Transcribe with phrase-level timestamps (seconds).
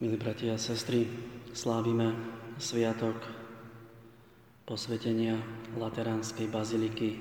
[0.00, 1.04] Milí bratia a sestry,
[1.52, 2.16] slávime
[2.56, 3.20] sviatok
[4.64, 5.36] posvetenia
[5.76, 7.20] Lateránskej baziliky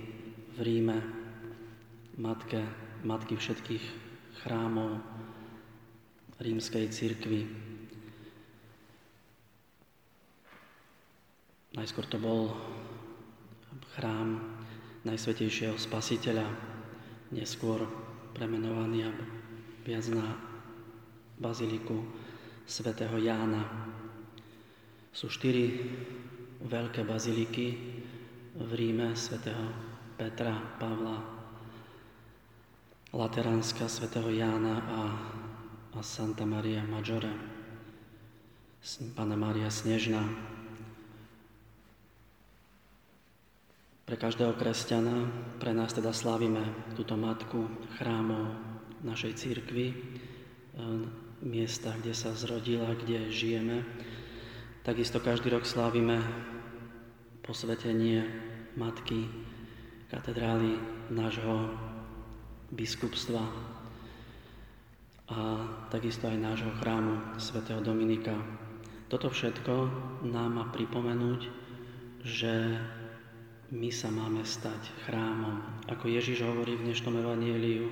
[0.55, 0.95] v Ríme,
[2.15, 2.63] matke,
[3.03, 3.83] matky všetkých
[4.39, 5.03] chrámov
[6.39, 7.51] rímskej cirkvi.
[11.75, 12.55] Najskôr to bol
[13.99, 14.55] chrám
[15.03, 16.47] Najsvetejšieho Spasiteľa,
[17.35, 17.83] neskôr
[18.31, 19.11] premenovaný
[19.83, 20.31] viac na
[21.43, 22.18] baziliku
[22.69, 23.65] svätého Jána.
[25.09, 25.89] Sú štyri
[26.61, 27.67] veľké baziliky
[28.53, 29.73] v Ríme svätého
[30.13, 31.17] Petra, Pavla,
[33.09, 35.01] Lateránska svätého Jána a,
[35.97, 37.33] a Santa Maria Maggiore,
[39.17, 40.21] Pana Maria Snežná.
[44.05, 45.25] Pre každého kresťana,
[45.57, 46.61] pre nás teda slávime
[46.93, 47.65] túto matku
[47.97, 48.53] chrámov
[49.01, 49.93] našej církvy,
[51.43, 53.83] miesta, kde sa zrodila, kde žijeme.
[54.83, 56.19] Takisto každý rok slávime
[57.43, 58.27] posvetenie
[58.75, 59.27] matky
[60.09, 60.79] katedrály
[61.13, 61.73] nášho
[62.73, 63.41] biskupstva
[65.29, 65.39] a
[65.93, 68.33] takisto aj nášho chrámu svätého Dominika.
[69.09, 69.73] Toto všetko
[70.25, 71.41] nám má pripomenúť,
[72.25, 72.77] že
[73.69, 75.61] my sa máme stať chrámom.
[75.89, 77.85] Ako Ježiš hovorí v dnešnom evanieliu,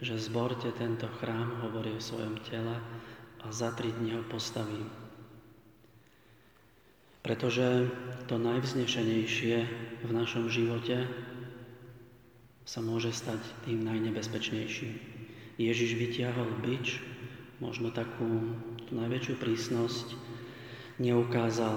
[0.00, 2.80] že zborte tento chrám, hovorí o svojom tele
[3.44, 4.88] a za tri dni ho postavím.
[7.20, 7.92] Pretože
[8.24, 9.56] to najvznešenejšie
[10.00, 11.04] v našom živote
[12.64, 14.94] sa môže stať tým najnebezpečnejším.
[15.60, 17.04] Ježiš vytiahol bič,
[17.60, 18.56] možno takú
[18.88, 20.16] tú najväčšiu prísnosť,
[20.96, 21.76] neukázal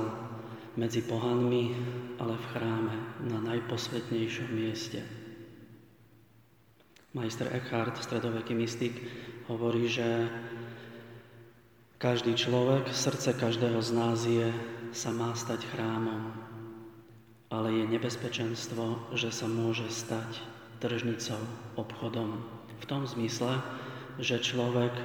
[0.80, 1.76] medzi pohanmi,
[2.24, 2.96] ale v chráme
[3.28, 5.23] na najposvetnejšom mieste.
[7.14, 8.98] Majster Eckhart, stredoveký mystik,
[9.46, 10.26] hovorí, že
[12.02, 14.50] každý človek, srdce každého z nás je,
[14.90, 16.34] sa má stať chrámom,
[17.54, 20.42] ale je nebezpečenstvo, že sa môže stať
[20.82, 21.38] tržnicou,
[21.78, 22.42] obchodom.
[22.82, 23.62] V tom zmysle,
[24.18, 24.98] že človek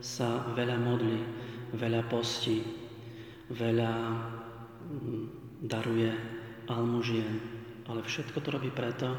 [0.00, 1.20] sa veľa modlí,
[1.76, 2.64] veľa postí,
[3.52, 3.92] veľa
[4.88, 5.24] mm,
[5.68, 6.16] daruje
[6.72, 7.44] almužien,
[7.92, 9.12] ale všetko to robí preto,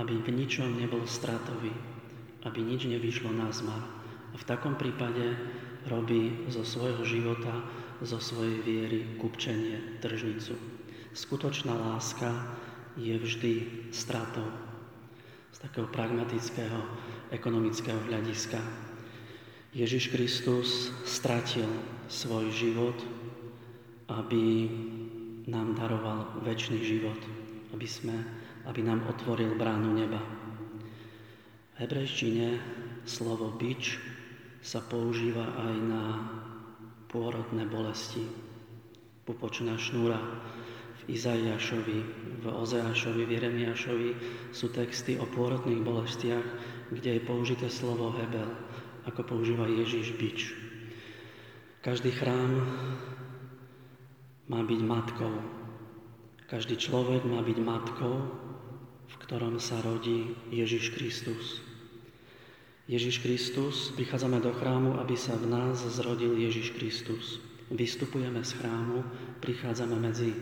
[0.00, 1.72] aby v ničom nebol stratový,
[2.48, 3.82] aby nič nevyšlo na zmar.
[4.32, 5.36] A v takom prípade
[5.88, 7.52] robí zo svojho života,
[8.00, 10.56] zo svojej viery kupčenie, tržnicu.
[11.12, 12.56] Skutočná láska
[12.96, 13.54] je vždy
[13.92, 14.48] stratou.
[15.52, 16.80] Z takého pragmatického,
[17.28, 18.58] ekonomického hľadiska.
[19.76, 21.68] Ježiš Kristus stratil
[22.08, 22.96] svoj život,
[24.08, 24.68] aby
[25.48, 27.16] nám daroval väčší život,
[27.72, 28.16] aby sme
[28.66, 30.20] aby nám otvoril bránu neba.
[31.72, 32.62] V hebrejštine
[33.08, 33.98] slovo bič
[34.62, 36.04] sa používa aj na
[37.10, 38.22] pôrodné bolesti.
[39.26, 40.18] Pupočná šnúra
[41.02, 41.98] v Izaiášovi,
[42.42, 44.10] v Ozeášovi, v Jeremiášovi
[44.54, 46.46] sú texty o pôrodných bolestiach,
[46.94, 48.50] kde je použité slovo hebel,
[49.06, 50.54] ako používa Ježiš bič.
[51.82, 52.62] Každý chrám
[54.46, 55.61] má byť matkou.
[56.52, 58.28] Každý človek má byť matkou
[59.12, 61.60] v ktorom sa rodí Ježiš Kristus.
[62.88, 67.38] Ježiš Kristus, prichádzame do chrámu, aby sa v nás zrodil Ježiš Kristus.
[67.72, 69.04] Vystupujeme z chrámu,
[69.40, 70.34] prichádzame medzi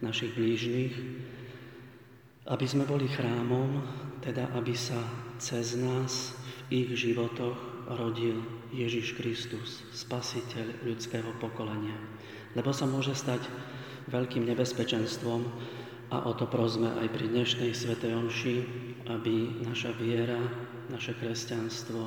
[0.00, 0.94] našich blížnych,
[2.44, 3.80] aby sme boli chrámom,
[4.20, 5.00] teda aby sa
[5.40, 6.36] cez nás
[6.68, 8.40] v ich životoch rodil
[8.72, 11.96] Ježiš Kristus, spasiteľ ľudského pokolenia.
[12.54, 13.42] Lebo sa môže stať
[14.08, 15.42] veľkým nebezpečenstvom,
[16.14, 18.56] a o to prosme aj pri dnešnej Svetej Omši,
[19.10, 20.38] aby naša viera,
[20.86, 22.00] naše kresťanstvo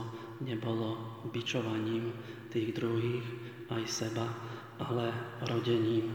[0.47, 2.13] nebolo bičovaním
[2.53, 3.25] tých druhých,
[3.67, 4.31] aj seba,
[4.79, 5.11] ale
[5.49, 6.13] rodením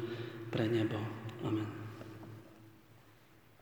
[0.49, 0.97] pre nebo.
[1.43, 1.82] Amen.